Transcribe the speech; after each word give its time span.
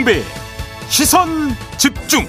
김종배 0.00 0.22
시선 0.88 1.28
집중. 1.76 2.26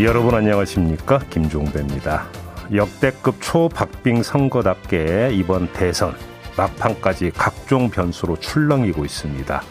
여러분 0.00 0.34
안녕하십니까? 0.34 1.18
김종배입니다. 1.30 2.28
역대급 2.72 3.36
초박빙 3.40 4.22
선거답게 4.22 5.30
이번 5.32 5.72
대선 5.72 6.14
막판까지 6.56 7.32
각종 7.36 7.90
변수로 7.90 8.36
출렁이고 8.36 9.04
있습니다. 9.04 9.62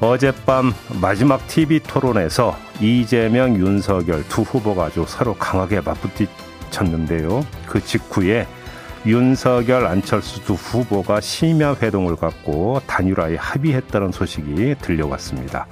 어젯밤 0.00 0.72
마지막 1.00 1.46
TV 1.48 1.80
토론에서 1.80 2.56
이재명, 2.80 3.56
윤석열 3.56 4.26
두 4.28 4.42
후보가 4.42 4.86
아주 4.86 5.04
서로 5.08 5.34
강하게 5.34 5.80
맞붙쳤는데요. 5.80 7.46
그 7.66 7.82
직후에 7.82 8.46
윤석열, 9.06 9.86
안철수 9.86 10.44
두 10.44 10.54
후보가 10.54 11.20
심야 11.20 11.74
회동을 11.80 12.16
갖고 12.16 12.80
단일화에 12.86 13.36
합의했다는 13.36 14.12
소식이 14.12 14.76
들려왔습니다. 14.80 15.66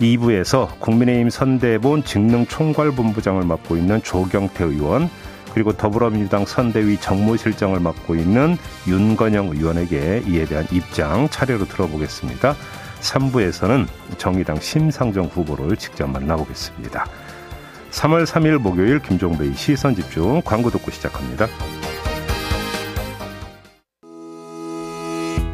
2부에서 0.00 0.78
국민의힘 0.78 1.30
선대본 1.30 2.04
직능총괄본부장을 2.04 3.44
맡고 3.44 3.76
있는 3.76 4.02
조경태 4.02 4.64
의원, 4.64 5.10
그리고 5.52 5.72
더불어민주당 5.72 6.46
선대위 6.46 6.98
정무실장을 6.98 7.78
맡고 7.78 8.14
있는 8.14 8.56
윤건영 8.86 9.48
의원에게 9.48 10.22
이에 10.26 10.44
대한 10.46 10.66
입장 10.72 11.28
차례로 11.28 11.66
들어보겠습니다. 11.66 12.54
3부에서는 13.00 13.86
정의당 14.16 14.60
심상정 14.60 15.26
후보를 15.26 15.76
직접 15.76 16.08
만나보겠습니다. 16.08 17.06
3월 17.90 18.24
3일 18.24 18.58
목요일 18.58 19.00
김종배의 19.00 19.54
시선집중 19.54 20.42
광고 20.44 20.70
듣고 20.70 20.90
시작합니다. 20.90 21.48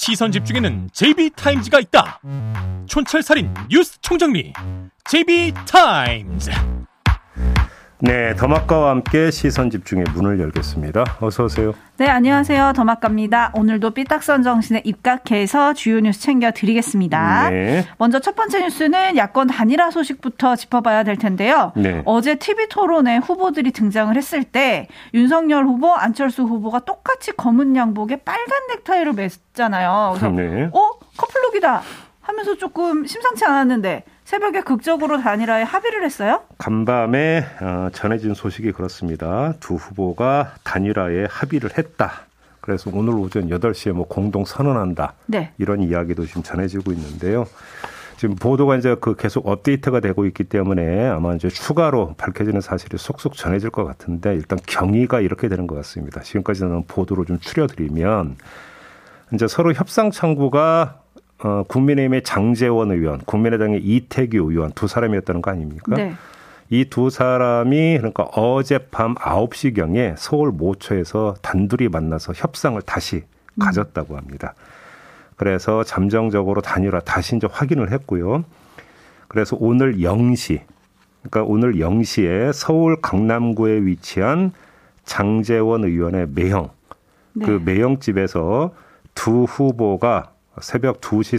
시선 0.00 0.30
집중에는 0.30 0.90
JB타임즈가 0.92 1.80
있다. 1.80 2.20
촌철살인 2.86 3.52
뉴스 3.68 4.00
총정리 4.00 4.52
JB타임즈. 5.04 6.52
네, 8.00 8.32
더마카와 8.36 8.90
함께 8.90 9.32
시선 9.32 9.70
집중의 9.70 10.04
문을 10.14 10.38
열겠습니다. 10.38 11.18
어서 11.20 11.44
오세요. 11.44 11.74
네, 11.96 12.06
안녕하세요. 12.06 12.74
더마카입니다. 12.76 13.50
오늘도 13.56 13.90
삐딱선 13.90 14.44
정신에 14.44 14.82
입각해서 14.84 15.72
주요 15.72 15.98
뉴스 15.98 16.20
챙겨 16.20 16.52
드리겠습니다. 16.52 17.50
네. 17.50 17.84
먼저 17.98 18.20
첫 18.20 18.36
번째 18.36 18.60
뉴스는 18.60 19.16
야권 19.16 19.48
단일화 19.48 19.90
소식부터 19.90 20.54
짚어봐야 20.54 21.02
될 21.02 21.16
텐데요. 21.16 21.72
네. 21.74 22.02
어제 22.04 22.36
TV 22.36 22.68
토론에 22.68 23.16
후보들이 23.16 23.72
등장을 23.72 24.14
했을 24.14 24.44
때 24.44 24.86
윤석열 25.12 25.64
후보, 25.64 25.92
안철수 25.92 26.44
후보가 26.44 26.80
똑같이 26.80 27.32
검은 27.32 27.74
양복에 27.74 28.18
빨간 28.18 28.46
넥타이를 28.76 29.14
맸잖아요. 29.14 30.10
그래서 30.10 30.28
네. 30.28 30.70
어 30.72 30.90
커플룩이다 31.16 31.82
하면서 32.20 32.54
조금 32.54 33.06
심상치 33.06 33.44
않았는데 33.44 34.04
새벽에 34.28 34.60
극적으로 34.60 35.22
단일화에 35.22 35.62
합의를 35.62 36.04
했어요? 36.04 36.42
간밤에 36.58 37.46
어, 37.62 37.88
전해진 37.94 38.34
소식이 38.34 38.72
그렇습니다. 38.72 39.54
두 39.58 39.76
후보가 39.76 40.56
단일화에 40.64 41.28
합의를 41.30 41.78
했다. 41.78 42.26
그래서 42.60 42.90
오늘 42.92 43.14
오전 43.14 43.48
8시에 43.48 43.92
뭐 43.92 44.06
공동 44.06 44.44
선언한다. 44.44 45.14
네. 45.24 45.52
이런 45.56 45.80
이야기도 45.80 46.26
지금 46.26 46.42
전해지고 46.42 46.92
있는데요. 46.92 47.46
지금 48.18 48.34
보도가 48.34 48.76
이제 48.76 48.96
그 49.00 49.16
계속 49.16 49.48
업데이트가 49.48 50.00
되고 50.00 50.26
있기 50.26 50.44
때문에 50.44 51.06
아마 51.06 51.34
이제 51.34 51.48
추가로 51.48 52.12
밝혀지는 52.18 52.60
사실이 52.60 52.98
속속 52.98 53.32
전해질 53.32 53.70
것 53.70 53.86
같은데 53.86 54.34
일단 54.34 54.58
경위가 54.66 55.20
이렇게 55.22 55.48
되는 55.48 55.66
것 55.66 55.74
같습니다. 55.76 56.20
지금까지 56.20 56.66
는 56.66 56.84
보도로 56.86 57.24
좀 57.24 57.38
추려드리면 57.40 58.36
이제 59.32 59.48
서로 59.48 59.72
협상 59.72 60.10
창구가 60.10 61.00
어, 61.42 61.62
국민의힘의 61.68 62.22
장재원 62.22 62.90
의원, 62.90 63.18
국민의당의 63.20 63.80
이태규 63.82 64.50
의원 64.50 64.72
두 64.72 64.88
사람이었다는 64.88 65.42
거 65.42 65.50
아닙니까? 65.50 65.96
네. 65.96 66.14
이두 66.70 67.08
사람이 67.08 67.96
그러니까 67.96 68.24
어젯밤 68.24 69.14
9시경에 69.14 70.14
서울 70.18 70.50
모처에서 70.50 71.34
단둘이 71.40 71.88
만나서 71.88 72.34
협상을 72.34 72.80
다시 72.82 73.16
음. 73.54 73.60
가졌다고 73.60 74.16
합니다. 74.16 74.54
그래서 75.36 75.84
잠정적으로 75.84 76.60
단일화 76.60 77.00
다시 77.00 77.36
이제 77.36 77.46
확인을 77.50 77.92
했고요. 77.92 78.44
그래서 79.28 79.56
오늘 79.60 79.98
0시, 79.98 80.60
그러니까 81.22 81.44
오늘 81.44 81.74
0시에 81.74 82.52
서울 82.52 83.00
강남구에 83.00 83.82
위치한 83.82 84.52
장재원 85.04 85.84
의원의 85.84 86.28
매형, 86.34 86.70
그 87.34 87.38
네. 87.38 87.46
그 87.46 87.62
매형집에서 87.64 88.74
두 89.14 89.44
후보가 89.44 90.32
새벽 90.62 91.00
2시 91.00 91.38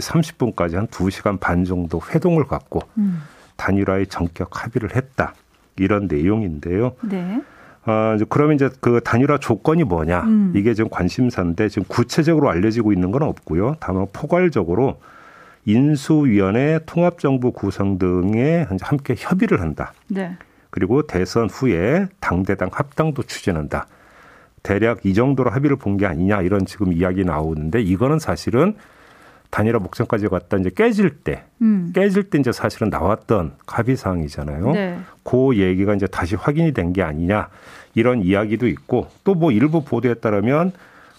30분까지 0.54 0.74
한 0.74 0.86
2시간 0.88 1.38
반 1.40 1.64
정도 1.64 2.00
회동을 2.12 2.46
갖고 2.46 2.80
음. 2.98 3.22
단일화에 3.56 4.06
전격 4.06 4.62
합의를 4.64 4.96
했다. 4.96 5.34
이런 5.78 6.06
내용인데요. 6.08 6.92
네. 7.02 7.42
아, 7.84 8.14
이제 8.16 8.24
그러면 8.28 8.56
이제 8.56 8.68
그 8.80 9.00
단일화 9.02 9.38
조건이 9.38 9.84
뭐냐? 9.84 10.20
음. 10.22 10.52
이게 10.54 10.74
지금 10.74 10.90
관심사인데 10.90 11.68
지금 11.68 11.84
구체적으로 11.88 12.50
알려지고 12.50 12.92
있는 12.92 13.10
건 13.10 13.22
없고요. 13.22 13.76
다만 13.80 14.06
포괄적으로 14.12 15.00
인수위원회 15.64 16.80
통합정부 16.86 17.52
구성 17.52 17.98
등에 17.98 18.66
함께 18.80 19.14
협의를 19.16 19.60
한다. 19.60 19.92
네. 20.08 20.36
그리고 20.70 21.06
대선 21.06 21.48
후에 21.50 22.06
당대당 22.20 22.70
합당도 22.72 23.22
추진한다. 23.24 23.86
대략 24.62 25.04
이 25.06 25.14
정도로 25.14 25.50
합의를 25.50 25.76
본 25.76 25.96
게 25.96 26.06
아니냐 26.06 26.42
이런 26.42 26.66
지금 26.66 26.92
이야기 26.92 27.24
나오는데 27.24 27.80
이거는 27.82 28.18
사실은 28.18 28.74
단일화 29.50 29.78
목적까지 29.80 30.28
갔다 30.28 30.56
이제 30.58 30.70
깨질 30.74 31.10
때 31.10 31.44
음. 31.60 31.90
깨질 31.94 32.24
때 32.30 32.38
이제 32.38 32.52
사실은 32.52 32.88
나왔던 32.90 33.52
합의 33.66 33.96
사항이잖아요. 33.96 34.70
네. 34.72 34.98
그 35.24 35.56
얘기가 35.56 35.94
이제 35.94 36.06
다시 36.06 36.36
확인이 36.36 36.72
된 36.72 36.92
게 36.92 37.02
아니냐 37.02 37.48
이런 37.94 38.22
이야기도 38.22 38.68
있고 38.68 39.08
또 39.24 39.34
뭐 39.34 39.50
일부 39.52 39.82
보도에 39.84 40.14
따르면 40.14 40.72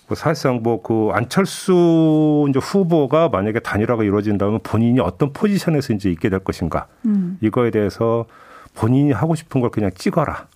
뭐 0.08 0.16
사실상 0.16 0.62
뭐 0.64 0.82
그 0.82 1.10
안철수 1.14 2.46
이제 2.50 2.60
후보가 2.60 3.30
만약에 3.30 3.60
단일화가 3.60 4.04
이루어진다면 4.04 4.60
본인이 4.64 5.00
어떤 5.00 5.34
포지션에서 5.34 5.94
이제 5.94 6.10
있게 6.10 6.30
될 6.30 6.40
것인가 6.40 6.88
음. 7.06 7.38
이거에 7.42 7.72
대해서 7.72 8.26
본인이 8.76 9.12
하고 9.12 9.36
싶은 9.36 9.60
걸 9.62 9.70
그냥 9.70 9.92
찍어라. 9.94 10.48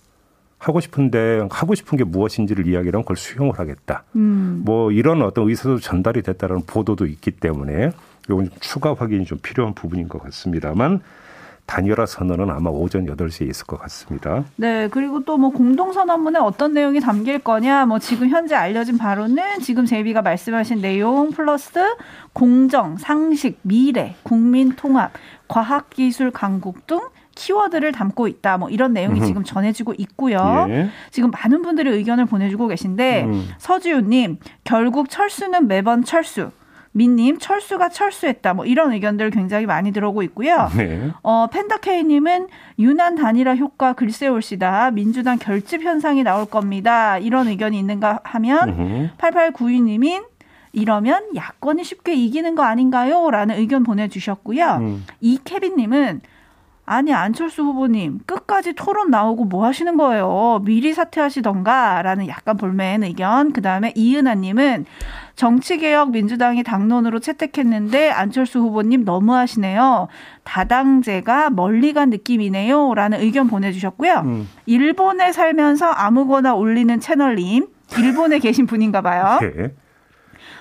하고 0.58 0.80
싶은데 0.80 1.46
하고 1.50 1.74
싶은 1.74 1.98
게 1.98 2.04
무엇인지를 2.04 2.66
이야기하면 2.66 3.02
그걸 3.02 3.16
수용을 3.16 3.58
하겠다. 3.58 4.04
음. 4.16 4.62
뭐 4.64 4.90
이런 4.90 5.22
어떤 5.22 5.48
의사도 5.48 5.78
전달이 5.78 6.22
됐다는 6.22 6.62
보도도 6.66 7.06
있기 7.06 7.32
때문에 7.32 7.90
이건 8.28 8.50
추가 8.60 8.94
확인이 8.94 9.24
좀 9.24 9.38
필요한 9.38 9.74
부분인 9.74 10.08
것 10.08 10.22
같습니다만 10.22 11.00
단일화 11.66 12.06
선언은 12.06 12.48
아마 12.50 12.70
오전 12.70 13.06
8시에 13.06 13.48
있을 13.50 13.66
것 13.66 13.78
같습니다. 13.80 14.44
네, 14.54 14.88
그리고 14.88 15.24
또 15.24 15.36
뭐 15.36 15.50
공동선언문에 15.50 16.38
어떤 16.38 16.72
내용이 16.72 17.00
담길 17.00 17.40
거냐, 17.40 17.86
뭐 17.86 17.98
지금 17.98 18.28
현재 18.28 18.54
알려진 18.54 18.96
바로는 18.98 19.60
지금 19.60 19.84
제비가 19.84 20.22
말씀하신 20.22 20.80
내용 20.80 21.30
플러스 21.32 21.80
공정, 22.32 22.96
상식, 22.96 23.58
미래, 23.62 24.14
국민 24.22 24.76
통합, 24.76 25.12
과학기술 25.48 26.30
강국 26.30 26.86
등 26.86 27.00
키워드를 27.36 27.92
담고 27.92 28.26
있다. 28.26 28.58
뭐 28.58 28.68
이런 28.68 28.92
내용이 28.92 29.20
음. 29.20 29.24
지금 29.24 29.44
전해지고 29.44 29.94
있고요. 29.98 30.66
예. 30.68 30.88
지금 31.12 31.30
많은 31.30 31.62
분들이 31.62 31.90
의견을 31.90 32.26
보내주고 32.26 32.66
계신데 32.66 33.24
음. 33.24 33.48
서지우님 33.58 34.38
결국 34.64 35.08
철수는 35.08 35.68
매번 35.68 36.02
철수. 36.02 36.50
민님 36.90 37.38
철수가 37.38 37.90
철수했다. 37.90 38.54
뭐 38.54 38.64
이런 38.64 38.90
의견들 38.94 39.30
굉장히 39.30 39.66
많이 39.66 39.92
들어오고 39.92 40.22
있고요. 40.22 40.70
네. 40.74 41.10
어 41.22 41.46
펜더케이님은 41.52 42.48
유난 42.78 43.16
단일화 43.16 43.56
효과 43.56 43.92
글쎄 43.92 44.28
올시다. 44.28 44.90
민주당 44.92 45.38
결집 45.38 45.82
현상이 45.82 46.22
나올 46.22 46.46
겁니다. 46.46 47.18
이런 47.18 47.48
의견이 47.48 47.78
있는가 47.78 48.20
하면 48.24 49.12
8892님인 49.18 50.24
이러면 50.72 51.34
야권이 51.34 51.84
쉽게 51.84 52.14
이기는 52.14 52.54
거 52.54 52.62
아닌가요? 52.62 53.30
라는 53.30 53.58
의견 53.58 53.82
보내주셨고요. 53.82 54.78
음. 54.80 55.04
이케빈님은 55.20 56.22
아니 56.88 57.12
안철수 57.12 57.62
후보님 57.64 58.20
끝까지 58.26 58.72
토론 58.74 59.10
나오고 59.10 59.46
뭐 59.46 59.66
하시는 59.66 59.96
거예요? 59.96 60.60
미리 60.64 60.94
사퇴하시던가라는 60.94 62.28
약간 62.28 62.56
볼매한 62.56 63.02
의견. 63.02 63.52
그 63.52 63.60
다음에 63.60 63.92
이은하 63.96 64.36
님은 64.36 64.86
정치개혁 65.34 66.12
민주당이 66.12 66.62
당론으로 66.62 67.18
채택했는데 67.18 68.10
안철수 68.10 68.60
후보님 68.60 69.04
너무하시네요. 69.04 70.06
다당제가 70.44 71.50
멀리 71.50 71.92
간 71.92 72.10
느낌이네요. 72.10 72.94
라는 72.94 73.20
의견 73.20 73.48
보내주셨고요. 73.48 74.14
음. 74.24 74.48
일본에 74.66 75.32
살면서 75.32 75.86
아무거나 75.90 76.54
올리는 76.54 77.00
채널님. 77.00 77.66
일본에 77.98 78.38
계신 78.38 78.66
분인가 78.66 79.00
봐요. 79.00 79.38
네. 79.40 79.74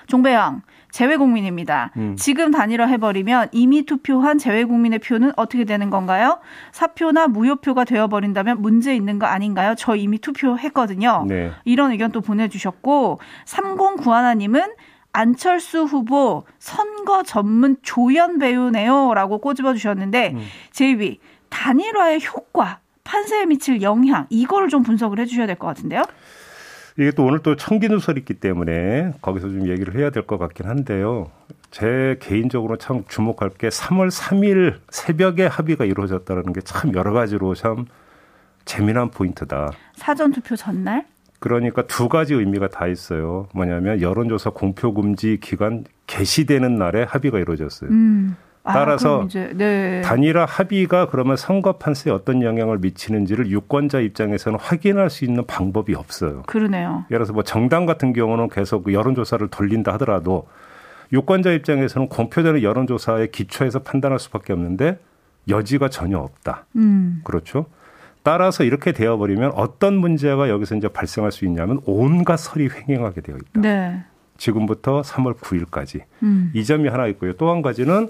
종배영. 0.07 0.63
재외국민입니다. 0.95 1.91
음. 1.97 2.15
지금 2.17 2.51
단일화 2.51 2.85
해버리면 2.85 3.49
이미 3.51 3.83
투표한 3.83 4.37
재외국민의 4.37 4.99
표는 4.99 5.33
어떻게 5.35 5.65
되는 5.65 5.89
건가요? 5.89 6.39
사표나 6.71 7.27
무효표가 7.27 7.83
되어버린다면 7.83 8.61
문제 8.61 8.95
있는 8.95 9.19
거 9.19 9.25
아닌가요? 9.25 9.75
저 9.77 9.97
이미 9.97 10.19
투표했거든요. 10.19 11.25
네. 11.27 11.51
이런 11.65 11.91
의견 11.91 12.13
또 12.13 12.21
보내주셨고 12.21 13.19
3091하님은 13.45 14.71
안철수 15.11 15.83
후보 15.83 16.45
선거 16.59 17.23
전문 17.23 17.75
조연 17.81 18.37
배우네요라고 18.39 19.39
꼬집어 19.39 19.73
주셨는데 19.73 20.31
음. 20.35 20.45
제이비 20.71 21.19
단일화의 21.49 22.21
효과 22.25 22.79
판세에 23.03 23.45
미칠 23.45 23.81
영향 23.81 24.27
이거를 24.29 24.69
좀 24.69 24.81
분석을 24.81 25.19
해주셔야 25.19 25.45
될 25.45 25.57
것 25.57 25.67
같은데요. 25.67 26.03
이게 26.97 27.11
또 27.11 27.25
오늘 27.25 27.39
또 27.39 27.55
청기 27.55 27.89
누설이 27.89 28.19
있기 28.19 28.35
때문에 28.35 29.13
거기서 29.21 29.49
좀 29.49 29.67
얘기를 29.67 29.95
해야 29.95 30.09
될 30.11 30.23
것 30.23 30.37
같긴 30.37 30.67
한데요. 30.67 31.29
제 31.71 32.15
개인적으로 32.21 32.77
참 32.77 33.03
주목할 33.09 33.49
게 33.51 33.67
3월 33.67 34.09
3일 34.09 34.75
새벽에 34.89 35.45
합의가 35.45 35.83
이루어졌다는 35.85 36.53
게 36.53 36.61
참 36.63 36.93
여러 36.93 37.11
가지로 37.11 37.53
참 37.53 37.85
재미난 38.63 39.09
포인트다. 39.11 39.71
사전 39.95 40.31
투표 40.31 40.55
전날? 40.55 41.05
그러니까 41.39 41.83
두 41.85 42.07
가지 42.07 42.33
의미가 42.33 42.69
다 42.69 42.87
있어요. 42.87 43.47
뭐냐면 43.53 44.01
여론조사 44.01 44.51
공표 44.51 44.93
금지 44.93 45.37
기간 45.41 45.83
개시되는 46.07 46.77
날에 46.77 47.03
합의가 47.03 47.39
이루어졌어요. 47.39 47.89
음. 47.91 48.37
아, 48.65 48.73
따라서 48.73 49.21
아, 49.23 49.27
네. 49.53 50.01
단일화 50.01 50.45
합의가 50.45 51.07
그러면 51.09 51.37
선거 51.37 51.73
판세에 51.77 52.11
어떤 52.11 52.41
영향을 52.41 52.79
미치는지를 52.79 53.47
유권자 53.51 53.99
입장에서는 53.99 54.59
확인할 54.59 55.09
수 55.11 55.23
있는 55.23 55.45
방법이 55.45 55.93
없어요. 55.95 56.41
그러네요. 56.47 57.05
예를 57.11 57.19
들어서 57.19 57.33
뭐 57.33 57.43
정당 57.43 57.85
같은 57.85 58.11
경우는 58.11 58.49
계속 58.49 58.85
그 58.85 58.93
여론조사를 58.93 59.47
돌린다 59.49 59.93
하더라도 59.93 60.47
유권자 61.13 61.51
입장에서는 61.51 62.09
공표되는 62.09 62.63
여론조사에 62.63 63.27
기초해서 63.27 63.79
판단할 63.79 64.17
수밖에 64.19 64.51
없는데 64.53 64.99
여지가 65.47 65.89
전혀 65.89 66.17
없다. 66.17 66.65
음. 66.75 67.21
그렇죠. 67.23 67.67
따라서 68.23 68.63
이렇게 68.63 68.91
되어버리면 68.91 69.51
어떤 69.53 69.93
문제가 69.97 70.49
여기서 70.49 70.73
이제 70.75 70.87
발생할 70.87 71.31
수 71.31 71.45
있냐면 71.45 71.79
온갖 71.85 72.37
설이 72.37 72.69
횡행하게 72.69 73.21
되어 73.21 73.35
있다. 73.35 73.61
네. 73.61 74.03
지금부터 74.37 75.01
3월 75.03 75.35
9일까지. 75.37 76.01
음. 76.23 76.49
이 76.55 76.63
점이 76.65 76.89
하나 76.89 77.05
있고요. 77.07 77.33
또 77.33 77.51
한 77.51 77.61
가지는 77.61 78.09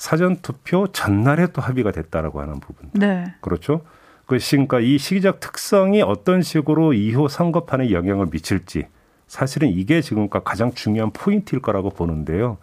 사전 0.00 0.36
투표 0.36 0.86
전날에 0.86 1.48
또 1.48 1.60
합의가 1.60 1.92
됐다라고 1.92 2.40
하는 2.40 2.58
부분. 2.58 2.88
네. 2.94 3.34
그렇죠. 3.42 3.82
그러니까 4.24 4.80
이 4.80 4.96
시기적 4.96 5.40
특성이 5.40 6.00
어떤 6.00 6.40
식으로 6.40 6.94
이후 6.94 7.28
선거판에 7.28 7.90
영향을 7.90 8.28
미칠지 8.32 8.86
사실은 9.26 9.68
이게 9.68 10.00
지금까 10.00 10.40
가장 10.40 10.72
중요한 10.72 11.10
포인트일 11.10 11.60
거라고 11.60 11.90
보는데요. 11.90 12.56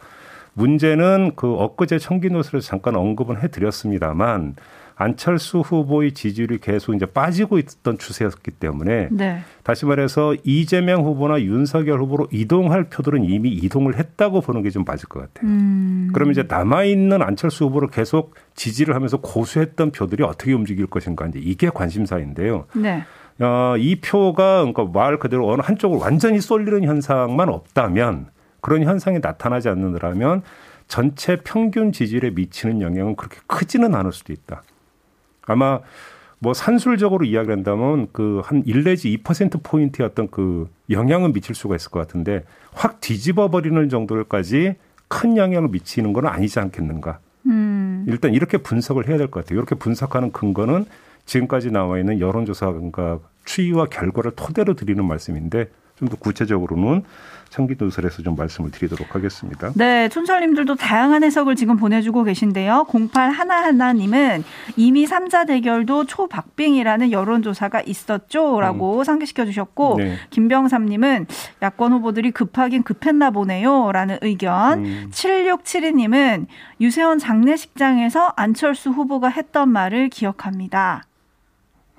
문제는 0.57 1.33
그 1.35 1.53
엊그제 1.53 1.99
청기 1.99 2.29
노스를 2.29 2.61
잠깐 2.61 2.95
언급은 2.95 3.37
해드렸습니다만 3.41 4.55
안철수 4.99 5.59
후보의 5.59 6.13
지지율이 6.13 6.57
계속 6.57 6.95
이제 6.95 7.05
빠지고 7.05 7.59
있던 7.59 7.99
추세였기 7.99 8.49
때문에 8.49 9.09
네. 9.11 9.41
다시 9.61 9.85
말해서 9.85 10.33
이재명 10.43 11.03
후보나 11.03 11.39
윤석열 11.41 11.99
후보로 11.99 12.27
이동할 12.31 12.85
표들은 12.85 13.23
이미 13.23 13.49
이동을 13.51 13.95
했다고 13.99 14.41
보는 14.41 14.63
게 14.63 14.67
좀 14.71 14.83
맞을 14.85 15.07
것 15.07 15.19
같아요. 15.19 15.49
음. 15.51 16.09
그러면 16.13 16.31
이제 16.31 16.43
남아 16.47 16.83
있는 16.85 17.21
안철수 17.21 17.65
후보를 17.65 17.89
계속 17.89 18.33
지지를 18.55 18.95
하면서 18.95 19.17
고수했던 19.17 19.91
표들이 19.91 20.23
어떻게 20.23 20.51
움직일 20.53 20.87
것인가 20.87 21.27
이제 21.27 21.39
이게 21.39 21.69
관심사인데요. 21.69 22.65
네. 22.75 23.03
어, 23.39 23.75
이 23.77 23.97
표가 24.01 24.65
그러니까 24.65 24.85
말 24.85 25.19
그대로 25.19 25.47
어느 25.47 25.61
한쪽을 25.63 25.99
완전히 25.99 26.41
쏠리는 26.41 26.83
현상만 26.83 27.49
없다면 27.49 28.27
그런 28.67 28.83
현상이 28.83 29.19
나타나지 29.21 29.69
않는다면 29.69 30.41
전체 30.89 31.37
평균 31.37 31.93
지지율에 31.93 32.31
미치는 32.31 32.81
영향은 32.81 33.15
그렇게 33.15 33.37
크지는 33.47 33.95
않을 33.95 34.11
수도 34.11 34.33
있다. 34.33 34.61
아마 35.45 35.79
뭐 36.39 36.53
산술적으로 36.53 37.23
이야기를 37.23 37.55
한다면 37.55 38.07
그 38.07 38.40
한 38.40 38.72
1 38.72 38.83
내지 38.83 39.17
2% 39.23 39.63
포인트의 39.63 40.05
어떤 40.05 40.29
그 40.29 40.69
영향은 40.89 41.31
미칠 41.31 41.55
수가 41.55 41.77
있을 41.77 41.91
것 41.91 41.99
같은데 41.99 42.43
확 42.73 42.99
뒤집어 42.99 43.49
버리는 43.49 43.87
정도까지 43.87 44.75
큰 45.07 45.37
영향을 45.37 45.69
미치는 45.69 46.11
건 46.11 46.27
아니지 46.27 46.59
않겠는가. 46.59 47.19
음. 47.45 48.03
일단 48.09 48.33
이렇게 48.33 48.57
분석을 48.57 49.07
해야 49.07 49.17
될 49.17 49.27
것 49.27 49.45
같아요. 49.45 49.59
이렇게 49.59 49.75
분석하는 49.75 50.33
근거는 50.33 50.83
지금까지 51.25 51.71
나와 51.71 51.99
있는 51.99 52.19
여론조사가 52.19 53.19
추이와 53.45 53.85
결과를 53.85 54.31
토대로 54.35 54.73
드리는 54.73 55.03
말씀인데 55.05 55.69
좀 55.97 56.07
더 56.09 56.15
구체적으로는 56.17 57.03
청기도설에서 57.49 58.23
좀 58.23 58.35
말씀을 58.35 58.71
드리도록 58.71 59.15
하겠습니다. 59.15 59.71
네, 59.75 60.09
촌철님들도 60.09 60.75
다양한 60.75 61.23
해석을 61.23 61.55
지금 61.55 61.77
보내주고 61.77 62.23
계신데요. 62.23 62.85
08 62.91 63.31
하나하나님은 63.31 64.43
이미 64.75 65.05
3자 65.05 65.47
대결도 65.47 66.05
초박빙이라는 66.05 67.11
여론조사가 67.11 67.81
있었죠. 67.81 68.59
라고 68.59 68.99
음. 68.99 69.03
상기시켜 69.03 69.45
주셨고, 69.45 69.95
네. 69.97 70.17
김병삼님은 70.29 71.27
야권 71.61 71.93
후보들이 71.93 72.31
급하긴 72.31 72.83
급했나 72.83 73.31
보네요. 73.31 73.91
라는 73.91 74.17
의견. 74.21 74.85
음. 74.85 75.09
7672님은 75.11 76.47
유세원 76.81 77.17
장례식장에서 77.17 78.33
안철수 78.35 78.89
후보가 78.89 79.29
했던 79.29 79.69
말을 79.69 80.09
기억합니다. 80.09 81.03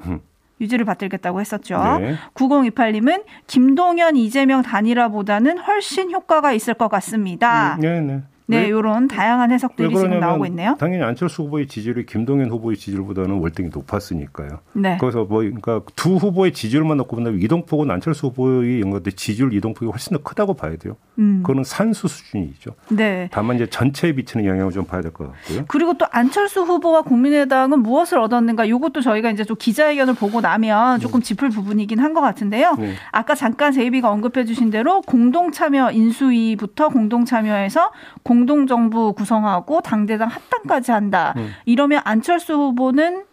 음. 0.05 0.21
유지를 0.61 0.85
받들겠다고 0.85 1.41
했었죠. 1.41 1.79
네. 2.01 2.17
9028님은 2.35 3.25
김동연 3.47 4.17
이재명 4.17 4.63
단일화보다는 4.63 5.59
훨씬 5.59 6.11
효과가 6.11 6.53
있을 6.53 6.75
것 6.75 6.89
같습니다. 6.89 7.77
음, 7.77 7.81
네, 7.81 8.01
네. 8.01 8.23
네, 8.51 8.67
이런 8.69 9.09
다양한 9.09 9.51
해석들이 9.53 9.95
지금 9.95 10.21
나오고 10.21 10.47
있네요. 10.47 10.75
당연히 10.79 11.03
안철수 11.05 11.43
후보의 11.43 11.67
지지율이 11.67 12.07
김동연 12.07 12.49
후보의 12.51 12.79
지지율보다는 12.79 13.39
월등히 13.41 13.69
높았으니까요. 13.73 14.61
네. 14.73 14.97
그래서 14.99 15.25
뭐 15.25 15.41
그러니까 15.41 15.83
두 15.95 16.17
후보의 16.17 16.53
지지율만 16.53 16.97
놓고 16.97 17.17
본다면 17.17 17.43
이동폭은 17.43 17.91
안철수 17.91 18.29
후보의 18.29 18.81
연관돼 18.81 19.11
지지율 19.11 19.53
이동폭이 19.53 19.91
훨씬 19.91 20.17
더 20.17 20.23
크다고 20.23 20.55
봐야 20.55 20.77
돼요. 20.77 20.97
음. 21.19 21.41
그거는 21.43 21.63
산수 21.65 22.09
수준이죠. 22.09 22.71
네. 22.89 23.29
다만 23.33 23.57
이제 23.57 23.67
전체에 23.67 24.13
미치는 24.13 24.47
영향을 24.47 24.73
좀 24.73 24.85
봐야 24.87 25.03
될 25.03 25.13
것 25.13 25.31
같고요. 25.31 25.65
그리고 25.69 25.95
또 25.99 26.07
안철수 26.11 26.63
후보와 26.63 27.03
국민의당은 27.03 27.81
무엇을 27.83 28.19
얻었는가? 28.19 28.65
이것도 28.65 29.03
저희가 29.03 29.31
이제 29.31 29.45
좀 29.45 29.57
기자회견을 29.59 30.15
보고 30.15 30.41
나면 30.41 31.01
조금 31.01 31.21
짚을 31.21 31.51
부분이긴 31.51 31.99
한 31.99 32.09
것 32.09 32.23
같은데요. 32.23 32.75
네. 32.79 32.95
아까 33.13 33.35
잠깐 33.35 33.71
제이비가 33.73 34.11
언급해 34.11 34.47
주신 34.47 34.71
대로 34.71 35.03
공동참여 35.03 35.91
인수위부터 35.93 36.89
공동참여해서 36.89 37.93
공 38.23 38.38
공동 38.39 38.69
정부 38.69 39.13
구성하고 39.15 39.81
당대당 39.81 40.29
합당까지 40.29 40.93
한다. 40.93 41.35
음. 41.39 41.51
이러면 41.65 42.01
안철수 42.05 42.55
후보는 42.55 43.25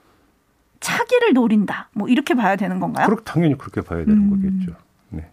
차기를 0.79 1.33
노린다. 1.33 1.89
뭐 1.93 2.07
이렇게 2.07 2.33
봐야 2.33 2.55
되는 2.55 2.79
건가요? 2.79 3.05
그렇 3.05 3.17
당연히 3.23 3.55
그렇게 3.55 3.81
봐야 3.81 3.99
되는 3.99 4.13
음. 4.17 4.29
거겠죠. 4.31 4.75
네. 5.09 5.25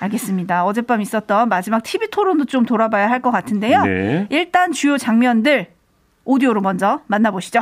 알겠습니다. 0.00 0.66
어젯밤 0.66 1.00
있었던 1.00 1.48
마지막 1.48 1.82
TV 1.82 2.08
토론도 2.10 2.44
좀 2.44 2.66
돌아봐야 2.66 3.08
할 3.08 3.22
것 3.22 3.30
같은데요. 3.30 3.84
네. 3.84 4.26
일단 4.28 4.72
주요 4.72 4.98
장면들 4.98 5.68
오디오로 6.26 6.60
먼저 6.60 7.00
만나보시죠. 7.06 7.60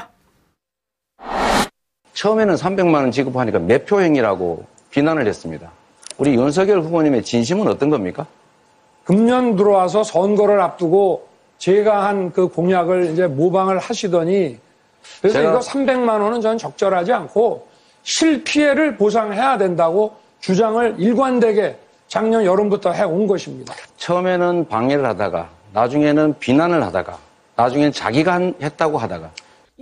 처음에는 2.14 2.54
300만 2.56 2.94
원 2.94 3.10
지급하니까 3.12 3.60
매표 3.60 4.00
행위라고 4.00 4.66
비난을 4.90 5.24
했습니다. 5.28 5.70
우리 6.18 6.34
윤석열 6.34 6.80
후보님의 6.80 7.22
진심은 7.22 7.68
어떤 7.68 7.90
겁니까? 7.90 8.26
금년 9.04 9.54
들어와서 9.56 10.02
선거를 10.02 10.60
앞두고 10.60 11.27
제가 11.58 12.06
한 12.06 12.32
그 12.32 12.48
공약을 12.48 13.06
이제 13.12 13.26
모방을 13.26 13.78
하시더니 13.78 14.58
그래서 15.20 15.40
이거 15.42 15.58
300만 15.58 16.20
원은 16.20 16.40
저는 16.40 16.58
적절하지 16.58 17.12
않고 17.12 17.66
실피해를 18.02 18.96
보상해야 18.96 19.58
된다고 19.58 20.12
주장을 20.40 20.94
일관되게 20.98 21.76
작년 22.06 22.44
여름부터 22.44 22.92
해온 22.92 23.26
것입니다. 23.26 23.74
처음에는 23.96 24.66
방해를 24.68 25.04
하다가 25.04 25.50
나중에는 25.72 26.34
비난을 26.38 26.82
하다가 26.84 27.18
나중엔 27.56 27.92
자기가 27.92 28.32
한, 28.34 28.54
했다고 28.62 28.98
하다가 28.98 29.30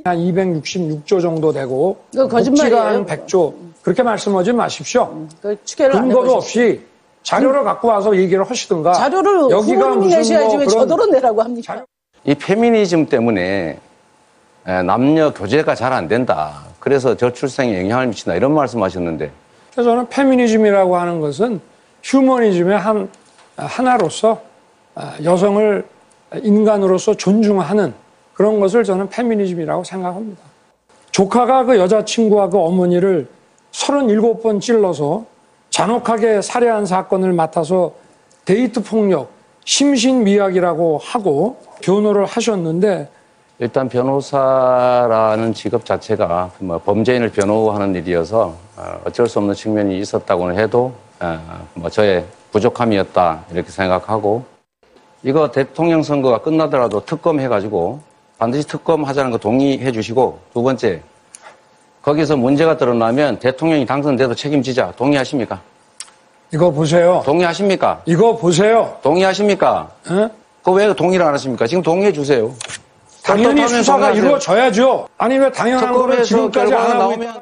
한 0.04 0.16
266조 0.18 1.20
정도 1.20 1.52
되고 1.52 1.98
복지가 2.12 2.86
한 2.86 3.06
100조 3.06 3.54
그렇게 3.82 4.02
말씀하지 4.02 4.52
마십시오. 4.52 5.04
음, 5.12 5.28
그 5.42 5.56
근거도 5.76 6.34
없이 6.34 6.80
자료를 7.26 7.64
갖고 7.64 7.88
와서 7.88 8.16
얘기를 8.16 8.44
하시든가. 8.48 8.92
자료를 8.92 9.50
여기가 9.50 9.88
무슨 9.96 10.16
내셔야지 10.16 10.56
뭐왜 10.56 10.66
저더러 10.66 11.06
내라고 11.06 11.42
합니까? 11.42 11.74
자료... 11.74 11.84
이 12.24 12.34
페미니즘 12.36 13.06
때문에 13.06 13.78
남녀 14.84 15.32
교제가 15.34 15.74
잘 15.74 15.92
안 15.92 16.06
된다. 16.06 16.62
그래서 16.78 17.16
저출생에 17.16 17.80
영향을 17.80 18.06
미친다. 18.08 18.36
이런 18.36 18.54
말씀하셨는데. 18.54 19.32
그래서 19.72 19.90
저는 19.90 20.08
페미니즘이라고 20.08 20.96
하는 20.96 21.20
것은 21.20 21.60
휴머니즘의 22.04 22.78
한 22.78 23.08
하나로서 23.56 24.40
여성을 25.24 25.84
인간으로서 26.42 27.14
존중하는 27.14 27.92
그런 28.34 28.60
것을 28.60 28.84
저는 28.84 29.08
페미니즘이라고 29.08 29.82
생각합니다. 29.82 30.42
조카가 31.10 31.64
그 31.64 31.76
여자친구와 31.76 32.50
그 32.50 32.58
어머니를 32.58 33.26
37번 33.72 34.60
찔러서 34.60 35.24
잔혹하게 35.76 36.40
살해한 36.40 36.86
사건을 36.86 37.34
맡아서 37.34 37.92
데이트 38.46 38.82
폭력, 38.82 39.30
심신미약이라고 39.66 40.96
하고 40.96 41.58
변호를 41.82 42.24
하셨는데 42.24 43.10
일단 43.58 43.90
변호사라는 43.90 45.52
직업 45.52 45.84
자체가 45.84 46.52
뭐 46.60 46.78
범죄인을 46.78 47.28
변호하는 47.30 47.94
일이어서 47.94 48.54
어, 48.78 49.00
어쩔 49.04 49.28
수 49.28 49.38
없는 49.38 49.52
측면이 49.52 49.98
있었다고는 49.98 50.58
해도 50.58 50.94
어, 51.20 51.66
뭐 51.74 51.90
저의 51.90 52.24
부족함이었다 52.52 53.44
이렇게 53.50 53.70
생각하고 53.70 54.46
이거 55.22 55.50
대통령 55.50 56.02
선거가 56.02 56.38
끝나더라도 56.38 57.04
특검 57.04 57.38
해가지고 57.38 58.00
반드시 58.38 58.66
특검 58.66 59.04
하자는 59.04 59.30
거 59.30 59.36
동의해 59.36 59.92
주시고 59.92 60.38
두 60.54 60.62
번째 60.62 61.02
거기서 62.06 62.36
문제가 62.36 62.76
드러나면 62.76 63.40
대통령이 63.40 63.84
당선돼도 63.84 64.36
책임지자 64.36 64.92
동의하십니까? 64.96 65.60
이거 66.54 66.70
보세요. 66.70 67.20
동의하십니까? 67.26 68.02
이거 68.06 68.36
보세요. 68.36 68.96
동의하십니까? 69.02 69.90
어? 70.08 70.30
그왜 70.62 70.94
동의를 70.94 71.26
안 71.26 71.34
하십니까? 71.34 71.66
지금 71.66 71.82
동의해 71.82 72.12
주세요. 72.12 72.54
당연히 73.24 73.66
수사가 73.66 74.12
이루어져야죠. 74.12 75.08
아니 75.18 75.36
왜 75.36 75.50
당연한 75.50 75.92
거를 75.92 76.22
지금까지 76.22 76.74
안 76.74 76.90
하고 76.92 77.12
있다. 77.14 77.40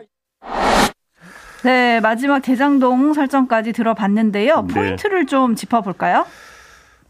네, 1.62 2.00
마지막 2.00 2.40
대장동 2.40 3.12
설정까지 3.12 3.74
들어봤는데요. 3.74 4.62
네. 4.68 4.74
포인트를 4.74 5.20
네. 5.20 5.26
좀 5.26 5.56
짚어볼까요? 5.56 6.24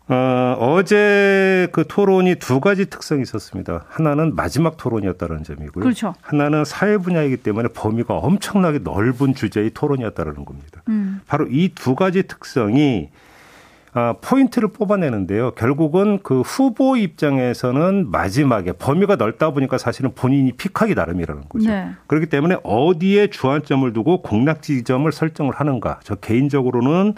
어, 0.07 0.57
어제 0.61 1.67
그 1.73 1.85
토론이 1.89 2.35
두 2.35 2.61
가지 2.61 2.91
특성이 2.91 3.23
있었습니다. 3.23 3.85
하나는 3.89 4.35
마지막 4.35 4.77
토론이었다는 4.77 5.45
점이고요. 5.45 5.83
그렇죠. 5.83 6.15
하나는 6.21 6.65
사회 6.67 6.99
분야이기 6.99 7.39
때문에 7.39 7.69
범위가 7.69 8.15
엄청나게 8.19 8.81
넓은 8.81 9.35
주제의 9.35 9.71
토론이었다는 9.71 10.45
겁니다. 10.45 10.83
음. 10.89 11.21
바로 11.27 11.47
이 11.49 11.71
두 11.75 11.95
가지 11.95 12.23
특성이 12.25 13.09
아, 13.97 14.15
포인트를 14.21 14.69
뽑아내는데요. 14.69 15.53
결국은 15.53 16.19
그 16.25 16.41
후보 16.41 16.97
입장에서는 16.97 18.11
마지막에 18.11 18.73
범위가 18.73 19.15
넓다 19.17 19.51
보니까 19.53 19.79
사실은 19.79 20.13
본인이 20.17 20.51
픽하기 20.53 20.95
나름이라는 20.97 21.45
거죠. 21.49 21.71
네. 21.71 21.91
그렇기 22.09 22.27
때문에 22.27 22.57
어디에 22.65 23.29
주안점을 23.29 23.91
두고 23.93 24.21
공략 24.23 24.63
지점을 24.63 25.11
설정을 25.13 25.55
하는가. 25.55 26.01
저 26.03 26.17
개인적으로는 26.17 27.15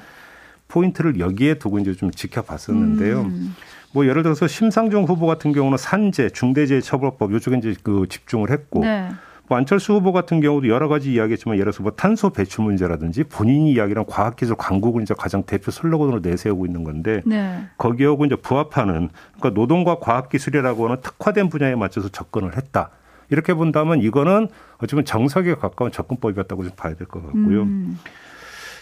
포인트를 0.68 1.18
여기에 1.20 1.54
두고 1.54 1.78
이제 1.78 1.94
좀 1.94 2.10
지켜봤었는데요. 2.10 3.22
음. 3.22 3.54
뭐 3.92 4.06
예를 4.06 4.22
들어서 4.22 4.46
심상정 4.46 5.04
후보 5.04 5.26
같은 5.26 5.52
경우는 5.52 5.78
산재, 5.78 6.30
중대재해처벌법 6.30 7.32
요쪽에 7.32 7.56
이제 7.58 7.74
그 7.82 8.06
집중을 8.08 8.50
했고 8.50 8.80
네. 8.80 9.08
뭐 9.48 9.56
안철수 9.56 9.94
후보 9.94 10.12
같은 10.12 10.40
경우도 10.40 10.68
여러 10.68 10.88
가지 10.88 11.12
이야기했지만 11.12 11.54
예를 11.56 11.70
들어서 11.70 11.82
뭐 11.84 11.92
탄소 11.92 12.30
배출 12.30 12.64
문제라든지 12.64 13.22
본인이 13.24 13.72
이야기랑 13.72 14.04
과학기술 14.08 14.56
강국을 14.56 15.02
이제 15.02 15.14
가장 15.16 15.44
대표 15.44 15.70
슬로건으로 15.70 16.18
내세우고 16.18 16.66
있는 16.66 16.82
건데 16.82 17.22
네. 17.24 17.64
거기하고 17.78 18.24
이제 18.26 18.34
부합하는 18.34 19.08
그러니까 19.38 19.50
노동과 19.60 20.00
과학기술이라고 20.00 20.86
하는 20.86 21.00
특화된 21.00 21.48
분야에 21.48 21.76
맞춰서 21.76 22.08
접근을 22.08 22.56
했다. 22.56 22.90
이렇게 23.30 23.54
본다면 23.54 24.02
이거는 24.02 24.48
어쩌면 24.78 25.04
정석에 25.04 25.54
가까운 25.54 25.90
접근법이었다고 25.92 26.64
좀 26.64 26.72
봐야 26.76 26.94
될 26.94 27.06
것 27.06 27.22
같고요. 27.24 27.62
음. 27.62 27.98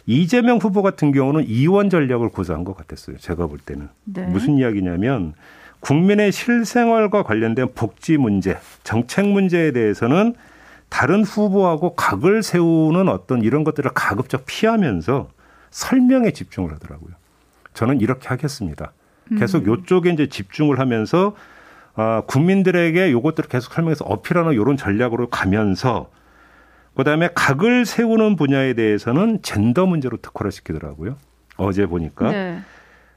이재명 0.07 0.59
후보 0.59 0.83
같은 0.83 1.13
경우는 1.13 1.45
이원 1.47 1.91
전략을 1.91 2.29
고수한 2.29 2.65
것 2.65 2.77
같았어요. 2.77 3.17
제가 3.19 3.47
볼 3.47 3.59
때는. 3.59 3.89
네. 4.05 4.27
무슨 4.27 4.59
이야기냐면 4.59 5.35
국민의 5.81 6.33
실생활과 6.33 7.23
관련된 7.23 7.69
복지 7.75 8.17
문제, 8.17 8.59
정책 8.83 9.29
문제에 9.29 9.73
대해서는 9.73 10.35
다른 10.89 11.25
후보하고 11.25 11.95
각을 11.95 12.43
세우는 12.43 13.09
어떤 13.09 13.43
이런 13.43 13.65
것들을 13.65 13.91
가급적 13.95 14.45
피하면서 14.47 15.29
설명에 15.71 16.31
집중을 16.31 16.73
하더라고요. 16.73 17.11
저는 17.75 18.01
이렇게 18.01 18.29
하겠습니다. 18.29 18.93
계속 19.39 19.67
음. 19.67 19.67
요쪽에 19.67 20.11
이제 20.11 20.29
집중을 20.29 20.79
하면서 20.79 21.35
아, 21.97 22.23
국민들에게 22.27 23.11
요것들을 23.13 23.49
계속 23.49 23.73
설명해서 23.73 24.05
어필하는 24.05 24.53
이런 24.53 24.77
전략으로 24.77 25.29
가면서 25.29 26.11
그다음에 26.95 27.29
각을 27.35 27.85
세우는 27.87 28.37
분야에 28.37 28.75
대해서는 28.75 29.43
젠더 29.43 29.87
문제로 29.87 30.17
특화를 30.17 30.53
시키더라고요. 30.53 31.17
어제 31.57 31.87
보니까. 31.87 32.31
네. 32.31 32.59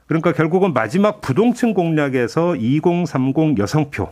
그러니까 0.06 0.32
결국은 0.32 0.72
마지막 0.72 1.20
부동층 1.20 1.74
공략에서 1.74 2.56
2030 2.56 3.58
여성표 3.58 4.08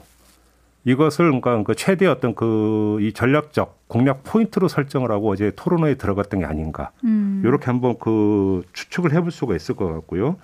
이것을 0.85 1.26
그러니까 1.26 1.62
그 1.64 1.75
최대 1.75 2.06
어떤 2.06 2.35
그 2.35 2.76
이 3.00 3.12
전략적 3.12 3.88
공략 3.88 4.25
포인트로 4.25 4.68
설정을 4.68 5.11
하고 5.11 5.30
어제 5.30 5.52
토론회에 5.54 5.94
들어갔던 5.94 6.40
게 6.40 6.46
아닌가. 6.46 6.90
음. 7.04 7.42
이렇게 7.44 7.66
한번 7.66 7.96
그 7.99 8.62
추측을 8.73 9.12
해볼 9.12 9.30
수가 9.30 9.54
있을 9.54 9.76
것 9.76 9.92
같고요. 9.92 10.37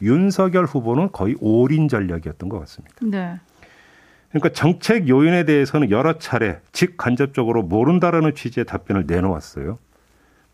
윤석열 0.00 0.64
후보는 0.64 1.10
거의 1.12 1.36
올인 1.40 1.88
전략이었던 1.88 2.48
것 2.48 2.58
같습니다. 2.60 2.94
네. 3.02 3.38
그러니까 4.32 4.48
정책 4.50 5.08
요인에 5.08 5.44
대해서는 5.44 5.90
여러 5.90 6.18
차례 6.18 6.58
직간접적으로 6.72 7.62
모른다라는 7.62 8.34
취지의 8.34 8.64
답변을 8.64 9.04
내놓았어요. 9.06 9.78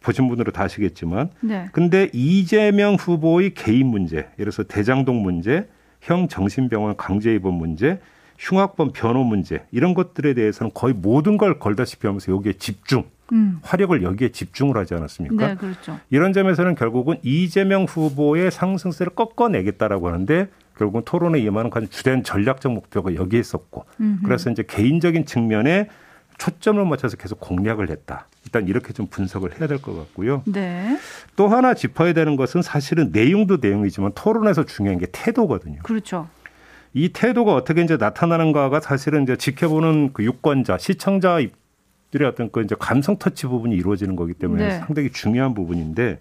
보신 0.01 0.29
분들은 0.29 0.53
다 0.53 0.65
아시겠지만. 0.65 1.31
네. 1.41 1.69
근데 1.73 2.11
이재명 2.13 2.95
후보의 2.95 3.55
개인 3.55 3.87
문제, 3.87 4.17
예를 4.17 4.53
들어서 4.53 4.65
대장동 4.65 5.23
문제, 5.23 5.69
형 6.01 6.29
정신병원 6.29 6.97
강제 6.97 7.35
입원 7.35 7.55
문제, 7.55 8.01
흉악범 8.39 8.93
변호 8.93 9.25
문제 9.25 9.65
이런 9.73 9.95
것들에 9.95 10.35
대해서는 10.35 10.71
거의 10.73 10.95
모든 10.95 11.37
걸 11.37 11.59
걸다시피 11.59 12.07
하면서 12.07 12.33
여기에 12.33 12.55
집중, 12.55 13.05
음. 13.33 13.59
화력을 13.63 14.01
여기에 14.03 14.31
집중을 14.31 14.77
하지 14.77 14.95
않았습니까? 14.95 15.49
네, 15.49 15.55
그렇죠. 15.57 15.99
이런 16.11 16.33
점에서는 16.33 16.75
결국은 16.77 17.17
이재명 17.23 17.85
후보의 17.85 18.51
상승세를 18.51 19.15
꺾어내겠다라고 19.15 20.09
하는데 20.09 20.49
결국은 20.79 21.03
토론에 21.05 21.39
임하는 21.41 21.71
가장 21.71 21.89
주된 21.89 22.23
전략적 22.23 22.73
목표가 22.73 23.15
여기에 23.15 23.41
있었고 23.41 23.85
음흠. 24.01 24.23
그래서 24.25 24.51
이제 24.51 24.65
개인적인 24.67 25.27
측면에 25.27 25.89
초점을 26.39 26.83
맞춰서 26.85 27.17
계속 27.17 27.41
공략을 27.41 27.91
했다. 27.91 28.29
일단 28.45 28.69
이렇게 28.69 28.93
좀 28.93 29.07
분석을 29.09 29.59
해야 29.59 29.67
될 29.67 29.79
것 29.79 29.97
같고요. 29.97 30.43
네. 30.47 30.97
또 31.37 31.49
하나 31.49 31.75
짚어야 31.75 32.13
되는 32.13 32.37
것은 32.37 32.63
사실은 32.63 33.11
내용도 33.13 33.59
내용이지만 33.61 34.13
토론에서 34.15 34.65
중요한 34.65 34.99
게 34.99 35.07
태도거든요. 35.11 35.81
그렇죠. 35.83 36.29
이 36.95 37.11
태도가 37.13 37.55
어떻게 37.55 37.83
이제 37.83 37.97
나타나는가가 37.97 38.81
사실은 38.81 39.25
이제 39.25 39.37
지켜보는 39.37 40.13
그 40.13 40.25
유권자, 40.25 40.79
시청자 40.79 41.39
들의 42.11 42.27
어떤 42.27 42.51
그 42.51 42.63
이제 42.63 42.75
감성 42.79 43.19
터치 43.19 43.47
부분이 43.47 43.77
이루어지는 43.77 44.17
거기 44.17 44.33
때문에 44.33 44.69
네. 44.69 44.79
상당히 44.79 45.11
중요한 45.11 45.53
부분인데 45.55 46.09
뭐 46.13 46.19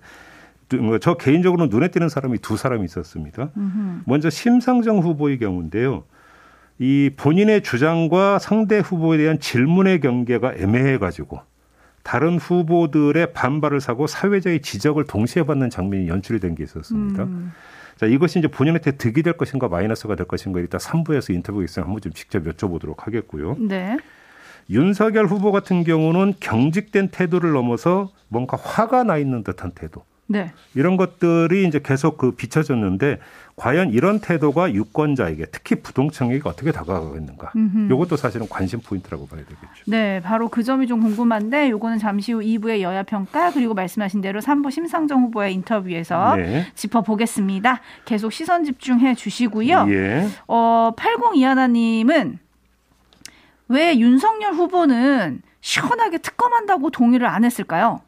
저 1.01 1.13
개인적으로 1.15 1.67
눈에 1.67 1.89
띄는 1.89 2.09
사람이 2.09 2.39
두 2.39 2.57
사람이 2.57 2.83
있었습니다. 2.85 3.51
음흠. 3.55 4.01
먼저 4.05 4.29
심상정 4.29 4.99
후보의 4.99 5.39
경우인데요. 5.39 6.03
이 6.79 7.09
본인의 7.15 7.63
주장과 7.63 8.39
상대 8.39 8.79
후보에 8.79 9.17
대한 9.17 9.39
질문의 9.39 9.99
경계가 9.99 10.53
애매해 10.57 10.97
가지고 10.97 11.41
다른 12.03 12.37
후보들의 12.37 13.33
반발을 13.33 13.81
사고 13.81 14.07
사회적인 14.07 14.61
지적을 14.61 15.05
동시에 15.05 15.43
받는 15.43 15.69
장면이 15.69 16.07
연출이 16.07 16.39
된 16.39 16.55
게 16.55 16.63
있었습니다. 16.63 17.23
음. 17.23 17.51
자, 17.95 18.05
이것이 18.05 18.39
이제 18.39 18.47
본인한테 18.47 18.91
득이 18.91 19.23
될 19.23 19.33
것인가 19.33 19.67
마이너스가 19.67 20.15
될 20.15 20.27
것인가 20.27 20.59
일단 20.59 20.79
3부에서 20.79 21.33
인터뷰 21.33 21.63
있으면 21.63 21.87
한번 21.87 22.01
좀 22.01 22.13
직접 22.13 22.43
여쭤보도록 22.43 22.99
하겠고요. 22.99 23.57
네. 23.59 23.97
윤석열 24.69 25.25
후보 25.25 25.51
같은 25.51 25.83
경우는 25.83 26.35
경직된 26.39 27.09
태도를 27.09 27.53
넘어서 27.53 28.11
뭔가 28.27 28.57
화가 28.57 29.03
나 29.03 29.17
있는 29.17 29.43
듯한 29.43 29.71
태도. 29.71 30.03
네. 30.27 30.51
이런 30.75 30.97
것들이 30.97 31.67
이제 31.67 31.79
계속 31.83 32.17
그 32.17 32.31
비춰졌는데 32.31 33.19
과연 33.55 33.91
이런 33.91 34.19
태도가 34.19 34.71
유권자에게 34.73 35.47
특히 35.51 35.77
부동층에게 35.81 36.41
어떻게 36.45 36.71
다가가겠는가. 36.71 37.53
이것도 37.91 38.15
사실은 38.15 38.47
관심 38.47 38.79
포인트라고 38.81 39.25
봐야 39.27 39.41
되겠죠. 39.41 39.83
네, 39.87 40.21
바로 40.21 40.47
그 40.49 40.61
점이 40.61 40.85
좀 40.85 41.01
궁금한데 41.01 41.71
요거는 41.71 41.97
잠시 41.97 42.33
후 42.33 42.39
2부의 42.39 42.81
여야 42.81 43.01
평가 43.01 43.51
그리고 43.51 43.73
말씀하신 43.73 44.21
대로 44.21 44.41
3부 44.41 44.69
심상정 44.69 45.23
후보의 45.23 45.55
인터뷰에서 45.55 46.35
네. 46.35 46.67
짚어보겠습니다. 46.75 47.81
계속 48.05 48.31
시선 48.31 48.63
집중해 48.63 49.15
주시고요. 49.15 49.87
예. 49.89 50.27
어, 50.47 50.91
8021님은 50.95 52.37
왜 53.69 53.97
윤석열 53.97 54.53
후보는 54.53 55.41
시원하게 55.61 56.19
특검한다고 56.19 56.91
동의를 56.91 57.25
안 57.27 57.43
했을까요? 57.43 58.01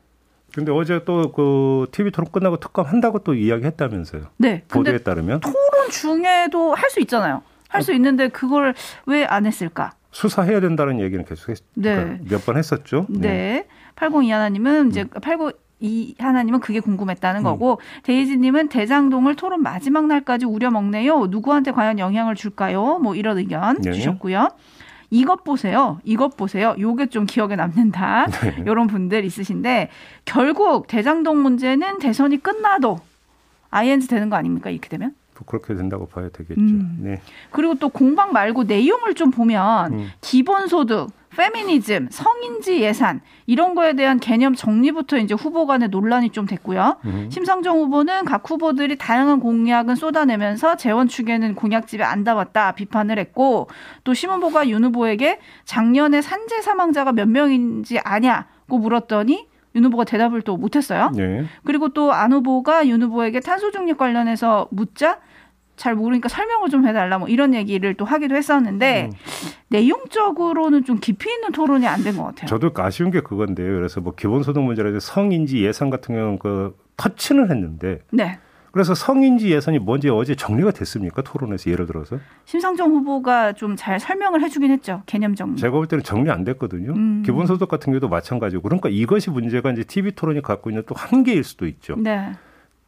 근데 0.53 0.72
어제 0.72 1.03
또 1.06 1.32
그 1.32 1.88
TV 1.91 2.12
토론 2.12 2.32
끝나고 2.32 2.58
특검 2.58 2.86
한다고 2.86 3.20
또 3.20 3.34
이야기했다면서요. 3.34 4.24
네. 4.38 4.63
보도에 4.68 4.98
따르면 5.00 5.39
토론 5.41 5.56
중에도 5.91 6.74
할 6.74 6.89
수 6.89 7.00
있잖아요. 7.01 7.41
할 7.70 7.84
수 7.84 7.94
있는데 7.94 8.29
그걸 8.29 8.74
왜 9.06 9.25
안 9.25 9.46
했을까? 9.46 9.91
수사해야 10.12 10.60
된다는 10.60 11.00
얘기는 11.00 11.24
계속 11.24 11.50
했, 11.51 11.58
네. 11.75 11.96
그러니까 11.96 12.24
몇번 12.36 12.58
했었죠. 12.58 13.06
네. 13.10 13.20
네. 13.20 13.68
80 13.96 14.24
이하나님은 14.24 14.89
이제 14.89 15.01
음. 15.03 15.08
89 15.22 15.51
이 15.82 16.13
하나님은 16.20 16.60
그게 16.60 16.82
궁금했다는 16.82 17.39
음. 17.39 17.44
거고 17.46 17.79
데이지님은 18.03 18.68
대장동을 18.68 19.36
토론 19.38 19.63
마지막 19.63 20.08
날까지 20.08 20.46
우려 20.46 20.70
먹네요. 20.72 21.27
누구한테 21.27 21.72
과연 21.72 22.00
영향을 22.00 22.36
줄까요? 22.36 23.00
뭐 23.00 23.15
이런 23.15 23.38
의견 23.38 23.79
네. 23.82 23.94
주셨고요. 23.94 24.50
이것 25.12 25.44
보세요. 25.44 26.00
이것 26.04 26.38
보세요. 26.38 26.75
요게 26.80 27.08
좀 27.08 27.25
기억에 27.25 27.56
남는다. 27.56 28.28
네. 28.28 28.63
이런 28.66 28.88
분들 28.88 29.25
있으신데 29.25 29.89
결국 30.25 30.88
대장동 30.88 31.42
문제는 31.42 32.00
대선이 32.00 32.38
끝나도 32.38 33.00
ING 33.72 34.08
되는 34.08 34.30
거 34.30 34.36
아닙니까? 34.36 34.70
이렇게 34.70 34.89
되면? 34.89 35.13
그렇게 35.46 35.75
된다고 35.75 36.08
봐야 36.08 36.29
되겠죠. 36.29 36.60
음. 36.60 36.98
네. 37.00 37.22
그리고 37.51 37.75
또 37.75 37.89
공방 37.89 38.31
말고 38.34 38.63
내용을 38.63 39.13
좀 39.13 39.31
보면 39.31 39.93
음. 39.93 40.08
기본소득, 40.22 41.10
페미니즘, 41.29 42.10
성인지 42.12 42.81
예산 42.81 43.22
이런 43.46 43.75
거에 43.75 43.93
대한 43.93 44.19
개념 44.19 44.55
정리부터 44.55 45.17
이제 45.17 45.34
후보 45.34 45.65
간의 45.67 45.89
논란이 45.89 46.31
좀 46.31 46.46
됐고요. 46.46 46.98
음. 47.05 47.29
심상정 47.31 47.77
후보는 47.77 48.25
각 48.25 48.50
후보들이 48.50 48.98
다양한 48.98 49.39
공약은 49.39 49.96
쏟아내면서 49.96 50.75
재원 50.75 51.08
축에는 51.08 51.55
공약집에 51.55 52.03
안 52.03 52.24
담았다 52.24 52.74
비판을 52.74 53.19
했고 53.19 53.67
또 54.03 54.13
심은보가 54.13 54.69
윤 54.69 54.84
후보에게 54.86 55.39
작년에 55.65 56.22
산재 56.22 56.62
사망자가 56.62 57.12
몇 57.13 57.29
명인지 57.29 58.00
아냐고 58.00 58.79
물었더니 58.79 59.48
윤 59.75 59.86
후보가 59.86 60.03
대답을 60.05 60.41
또 60.41 60.58
못했어요. 60.58 61.12
네. 61.15 61.46
그리고 61.63 61.89
또 61.89 62.12
안 62.12 62.34
후보가 62.34 62.88
윤 62.88 63.03
후보에게 63.03 63.39
탄소 63.39 63.69
중립 63.72 63.98
관련해서 64.00 64.67
묻자 64.72 65.19
잘 65.79 65.95
모르니까 65.95 66.27
설명을 66.27 66.69
좀 66.69 66.86
해달라 66.86 67.17
뭐 67.17 67.29
이런 67.29 67.53
얘기를 67.53 67.93
또 67.93 68.03
하기도 68.03 68.36
했었는데 68.36 69.05
음. 69.12 69.17
내용적으로는 69.69 70.83
좀 70.83 71.00
깊이 71.00 71.31
있는 71.31 71.51
토론이 71.53 71.88
안 71.88 72.03
된 72.03 72.17
것 72.17 72.24
같아요. 72.25 72.48
저도 72.48 72.71
아쉬운 72.75 73.12
게 73.12 73.21
그건데요. 73.21 73.74
그래서 73.75 74.01
뭐 74.01 74.13
기본소득 74.13 74.62
문제라든지 74.62 75.05
성인지 75.05 75.63
예산 75.63 75.89
같은 75.89 76.15
경우는 76.15 76.39
그 76.39 76.75
터치는 76.98 77.50
했는데 77.50 78.00
네. 78.12 78.39
그래서 78.71 78.93
성인지 78.93 79.50
예산이 79.51 79.79
뭔지 79.79 80.09
어제 80.09 80.36
정리가 80.36 80.71
됐습니까? 80.71 81.21
토론에서 81.24 81.71
예를 81.71 81.88
들어서? 81.88 82.19
심상정 82.45 82.91
후보가 82.91 83.53
좀 83.53 83.75
잘 83.75 84.00
설명을 84.00 84.41
해주긴 84.43 84.71
했죠. 84.71 85.01
개념 85.05 85.33
정리. 85.33 85.55
제가 85.57 85.71
볼 85.71 85.88
때는 85.88 86.03
정리 86.03 86.29
안 86.29 86.43
됐거든요. 86.43 86.91
음. 86.93 87.24
기본소득 87.25 87.67
같은 87.69 87.91
경우도 87.91 88.09
마찬가지고. 88.09 88.62
그러니까 88.63 88.89
이것이 88.89 89.29
문제가 89.31 89.71
이제 89.71 89.83
TV 89.83 90.12
토론이 90.12 90.41
갖고 90.41 90.69
있는 90.69 90.83
또 90.86 90.93
한계일 90.95 91.43
수도 91.43 91.65
있죠. 91.67 91.95
네. 91.98 92.31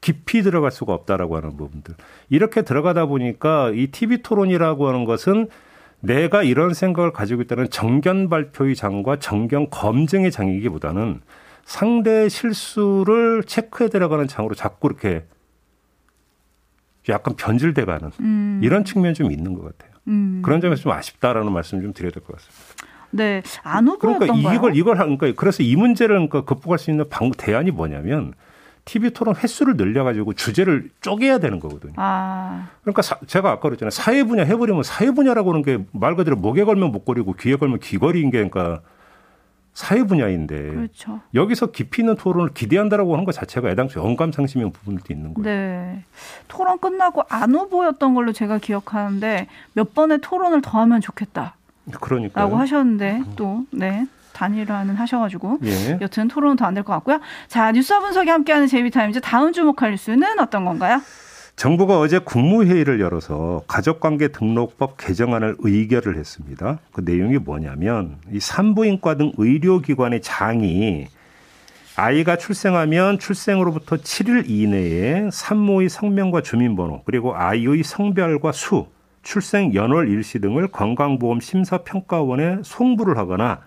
깊이 0.01 0.41
들어갈 0.41 0.71
수가 0.71 0.93
없다라고 0.93 1.37
하는 1.37 1.55
부분들. 1.55 1.93
이렇게 2.29 2.63
들어가다 2.63 3.05
보니까 3.05 3.71
이 3.73 3.87
TV 3.87 4.23
토론이라고 4.23 4.87
하는 4.87 5.05
것은 5.05 5.47
내가 5.99 6.41
이런 6.41 6.73
생각을 6.73 7.13
가지고 7.13 7.43
있다는 7.43 7.69
정견 7.69 8.27
발표의 8.27 8.75
장과 8.75 9.17
정견 9.19 9.69
검증의 9.69 10.31
장이기보다는 10.31 11.21
상대의 11.63 12.31
실수를 12.31 13.43
체크해 13.45 13.89
들어가는 13.89 14.27
장으로 14.27 14.55
자꾸 14.55 14.87
이렇게 14.87 15.23
약간 17.09 17.35
변질돼가는 17.35 18.11
음. 18.19 18.59
이런 18.63 18.83
측면이 18.83 19.13
좀 19.13 19.31
있는 19.31 19.53
것 19.53 19.63
같아요. 19.65 19.91
음. 20.07 20.41
그런 20.43 20.59
점에서 20.59 20.81
좀 20.81 20.91
아쉽다라는 20.91 21.51
말씀 21.51 21.79
좀 21.81 21.93
드려야 21.93 22.11
될 22.11 22.23
것 22.23 22.35
같습니다. 22.37 22.91
네, 23.11 23.43
안 23.63 23.87
후보였던가요? 23.87 24.27
그러니까 24.27 24.53
이걸 24.53 24.75
이걸 24.75 24.95
그러니까 24.95 25.33
그래서 25.35 25.61
이 25.61 25.75
문제를 25.75 26.15
그러니까 26.15 26.41
극복할 26.45 26.79
수 26.79 26.89
있는 26.89 27.07
방 27.09 27.29
대안이 27.29 27.69
뭐냐면 27.69 28.33
TV 28.85 29.11
토론 29.11 29.35
횟수를 29.35 29.77
늘려가지고 29.77 30.33
주제를 30.33 30.89
쪼개야 31.01 31.37
되는 31.39 31.59
거거든요. 31.59 31.93
아. 31.97 32.69
그러니까 32.81 33.01
사, 33.01 33.17
제가 33.27 33.49
아까 33.51 33.61
그랬잖아요. 33.61 33.91
사회 33.91 34.23
분야 34.23 34.43
해버리면 34.43 34.83
사회 34.83 35.11
분야라고 35.11 35.51
하는 35.51 35.61
게 35.63 35.85
말 35.91 36.15
그대로 36.15 36.35
목에 36.37 36.63
걸면 36.63 36.91
목걸이고 36.91 37.33
귀에 37.33 37.55
걸면 37.57 37.79
귀걸이인 37.79 38.31
게 38.31 38.37
그러니까 38.37 38.81
사회 39.73 40.03
분야인데 40.03 40.57
그렇죠. 40.73 41.21
여기서 41.33 41.67
깊이 41.67 42.01
있는 42.01 42.15
토론을 42.15 42.49
기대한다라고 42.53 43.13
하는 43.13 43.23
것 43.23 43.31
자체가 43.33 43.69
애당초 43.69 44.01
영감상심인 44.01 44.71
부분도 44.71 45.03
있는 45.13 45.33
거예요. 45.33 45.45
네. 45.45 46.03
토론 46.49 46.77
끝나고 46.79 47.23
안 47.29 47.55
후보였던 47.55 48.13
걸로 48.13 48.33
제가 48.33 48.57
기억하는데 48.57 49.47
몇 49.73 49.93
번의 49.93 50.19
토론을 50.21 50.61
더 50.61 50.79
하면 50.81 50.99
좋겠다. 50.99 51.55
그러니까 52.01 52.41
라고 52.41 52.57
하셨는데 52.57 53.21
또 53.37 53.65
네. 53.71 54.05
단일화는 54.33 54.95
하셔가지고 54.95 55.59
예. 55.63 55.97
여튼 56.01 56.27
토론은 56.27 56.55
더 56.55 56.65
안 56.65 56.73
될 56.73 56.83
것 56.83 56.93
같고요. 56.93 57.19
자 57.47 57.71
뉴스와 57.71 57.99
분석이 57.99 58.29
함께하는 58.29 58.67
제이비타임즈 58.67 59.21
다음 59.21 59.51
주목할 59.53 59.91
뉴스는 59.91 60.39
어떤 60.39 60.65
건가요? 60.65 61.01
정부가 61.57 61.99
어제 61.99 62.17
국무회의를 62.17 62.99
열어서 63.01 63.61
가족관계 63.67 64.29
등록법 64.29 64.97
개정안을 64.97 65.57
의결을 65.59 66.17
했습니다. 66.17 66.79
그 66.91 67.01
내용이 67.05 67.37
뭐냐면 67.37 68.15
이 68.31 68.39
산부인과 68.39 69.15
등 69.17 69.31
의료기관의 69.37 70.21
장이 70.21 71.07
아이가 71.97 72.37
출생하면 72.37 73.19
출생으로부터 73.19 73.97
7일 73.97 74.49
이내에 74.49 75.29
산모의 75.31 75.89
성명과 75.89 76.41
주민번호 76.41 77.03
그리고 77.05 77.35
아이의 77.35 77.83
성별과 77.83 78.53
수, 78.53 78.87
출생 79.21 79.73
연월 79.75 80.09
일시 80.09 80.39
등을 80.39 80.69
건강보험 80.69 81.41
심사평가원에 81.41 82.59
송부를 82.63 83.17
하거나 83.17 83.59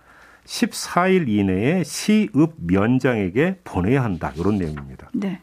14일 0.47 1.29
이내에 1.29 1.85
시읍 1.85 2.55
면장에게 2.59 3.61
보내야 3.65 4.05
한다. 4.05 4.33
이런 4.37 4.57
내용입니다. 4.59 5.11
네. 5.15 5.41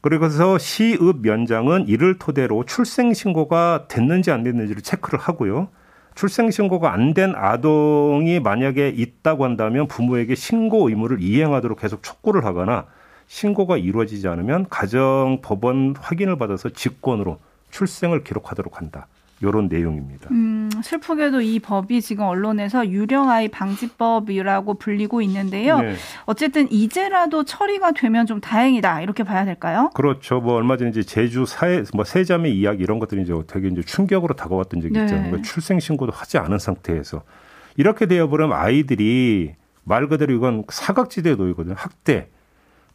그래서 0.00 0.56
시읍 0.58 1.20
면장은 1.22 1.88
이를 1.88 2.18
토대로 2.18 2.64
출생 2.64 3.12
신고가 3.12 3.86
됐는지 3.88 4.30
안 4.30 4.44
됐는지를 4.44 4.82
체크를 4.82 5.18
하고요. 5.18 5.68
출생 6.14 6.50
신고가 6.50 6.92
안 6.92 7.12
된 7.12 7.34
아동이 7.34 8.40
만약에 8.40 8.88
있다고 8.88 9.44
한다면 9.44 9.86
부모에게 9.88 10.34
신고 10.34 10.88
의무를 10.88 11.20
이행하도록 11.20 11.78
계속 11.78 12.02
촉구를 12.02 12.44
하거나 12.44 12.86
신고가 13.26 13.76
이루어지지 13.76 14.28
않으면 14.28 14.66
가정 14.68 15.40
법원 15.42 15.94
확인을 15.98 16.38
받아서 16.38 16.68
직권으로 16.70 17.38
출생을 17.70 18.22
기록하도록 18.22 18.78
한다. 18.78 19.08
요런 19.42 19.68
내용입니다. 19.68 20.28
음, 20.30 20.70
슬프게도 20.82 21.42
이 21.42 21.58
법이 21.60 22.00
지금 22.00 22.24
언론에서 22.24 22.88
유령아이 22.88 23.48
방지법이라고 23.48 24.74
불리고 24.74 25.20
있는데요. 25.22 25.78
네. 25.80 25.94
어쨌든 26.24 26.70
이제라도 26.72 27.44
처리가 27.44 27.92
되면 27.92 28.26
좀 28.26 28.40
다행이다 28.40 29.02
이렇게 29.02 29.24
봐야 29.24 29.44
될까요? 29.44 29.90
그렇죠. 29.94 30.40
뭐 30.40 30.54
얼마 30.54 30.76
전에 30.76 30.90
이제 30.90 31.02
제주 31.02 31.44
사회 31.44 31.82
뭐 31.92 32.04
세자매 32.04 32.48
이야기 32.50 32.82
이런 32.82 32.98
것들이 32.98 33.22
이제 33.22 33.34
되게 33.46 33.68
이제 33.68 33.82
충격으로 33.82 34.34
다가왔던 34.34 34.80
적이 34.80 34.94
네. 34.94 35.02
있잖아요. 35.02 35.26
그러니까 35.30 35.48
출생 35.48 35.80
신고도 35.80 36.12
하지 36.12 36.38
않은 36.38 36.58
상태에서 36.58 37.22
이렇게 37.76 38.06
되어 38.06 38.28
버리면 38.28 38.56
아이들이 38.56 39.54
말 39.84 40.08
그대로 40.08 40.32
이건 40.34 40.64
사각지대에 40.68 41.34
놓이거든요. 41.34 41.74
학대 41.76 42.28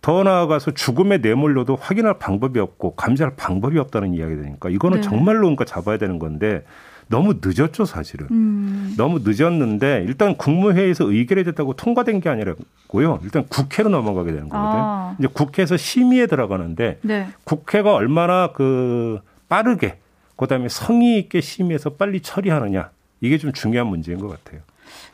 더 0.02 0.24
나아가서 0.24 0.72
죽음에 0.72 1.20
내몰려도 1.20 1.76
확인할 1.76 2.18
방법이 2.18 2.60
없고 2.60 2.96
감지할 2.96 3.34
방법이 3.36 3.78
없다는 3.78 4.14
이야기 4.14 4.36
되니까 4.36 4.70
이거는 4.70 5.02
네. 5.02 5.02
정말로 5.02 5.42
그러니까 5.42 5.66
잡아야 5.66 5.98
되는 5.98 6.18
건데 6.18 6.64
너무 7.08 7.36
늦었죠 7.44 7.86
사실은 7.86 8.28
음. 8.32 8.94
너무 8.98 9.20
늦었는데 9.24 10.06
일단 10.08 10.38
국무회의에서 10.38 11.12
의결이 11.12 11.44
됐다고 11.44 11.74
통과된 11.74 12.22
게 12.22 12.30
아니라고요 12.30 13.20
일단 13.24 13.46
국회로 13.48 13.90
넘어가게 13.90 14.32
되는 14.32 14.50
거거든요 14.50 14.84
아. 14.84 15.16
이제 15.20 15.28
국회에서 15.32 15.78
심의에 15.78 16.26
들어가는데 16.26 17.00
네. 17.02 17.28
국회가 17.44 17.94
얼마나 17.94 18.52
그 18.54 19.20
빠르게 19.50 20.00
그다음에 20.36 20.70
성의 20.70 21.20
있게 21.20 21.42
심의해서 21.42 21.92
빨리 21.92 22.22
처리하느냐 22.22 22.90
이게 23.22 23.38
좀 23.38 23.54
중요한 23.54 23.88
문제인 23.88 24.20
것 24.20 24.28
같아요. 24.28 24.62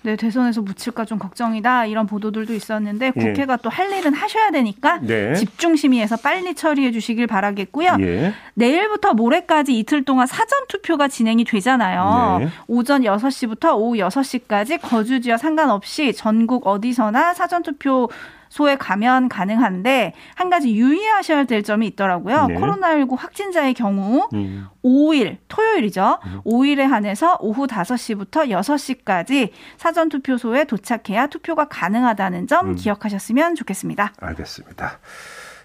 네, 0.04 0.16
대선에서 0.16 0.62
묻힐까 0.62 1.06
좀 1.06 1.20
걱정이다 1.20 1.86
이런 1.86 2.08
보도들도 2.08 2.54
있었는데 2.54 3.08
예. 3.08 3.12
국회가 3.12 3.54
예. 3.54 3.58
또할 3.62 3.92
일은 3.92 4.14
하셔야 4.14 4.52
되니까 4.52 5.00
네. 5.02 5.36
집중 5.36 5.76
심의해서 5.76 6.18
빨리 6.18 6.54
처리해 6.54 6.92
주시길 6.92 7.28
바라겠고요. 7.28 7.98
예. 8.00 8.34
내일부터 8.54 9.14
모레까지 9.14 9.78
이틀 9.78 10.04
동안 10.04 10.28
사전 10.28 10.68
투표가 10.68 11.08
진행이 11.08 11.44
되잖아요. 11.46 12.38
네. 12.40 12.50
오전 12.68 13.02
6시부터 13.02 13.76
오후 13.76 13.98
6시까지 13.98 14.80
거주 14.82 15.22
지역 15.22 15.38
상관없이 15.38 16.14
전국 16.14 16.68
어디서나 16.68 17.34
사전 17.34 17.64
투표 17.64 18.10
소에 18.50 18.76
가면 18.78 19.30
가능한데 19.30 20.14
한 20.36 20.50
가지 20.50 20.76
유의하셔야 20.76 21.46
될 21.46 21.64
점이 21.64 21.88
있더라고요. 21.88 22.48
네. 22.48 22.56
코로나19 22.56 23.18
확진자의 23.18 23.74
경우 23.74 24.28
음. 24.34 24.68
5일 24.84 25.38
토요일이죠. 25.48 26.20
음. 26.26 26.42
5일에 26.46 26.82
한해서 26.82 27.38
오후 27.40 27.68
5시부터 27.68 28.50
6시까지 28.50 29.52
사전 29.78 30.10
투표소에 30.10 30.66
도착해야 30.66 31.28
투표가 31.28 31.68
가능하다는 31.68 32.48
점 32.48 32.70
음. 32.70 32.76
기억하셨으면 32.76 33.56
좋겠습니다. 33.56 34.14
알겠습니다. 34.20 35.00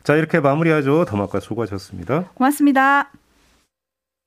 자, 0.02 0.14
이렇게 0.16 0.40
마무리하죠. 0.40 1.04
더마카 1.04 1.40
수고하셨습니다. 1.40 2.30
고맙습니다. 2.34 3.10